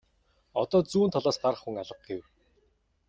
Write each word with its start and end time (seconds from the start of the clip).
Одоо 0.61 0.79
зүүн 0.91 1.09
талаас 1.15 1.37
гарах 1.43 1.61
хүн 1.63 1.75
алга 1.83 1.99
гэв. 2.09 2.21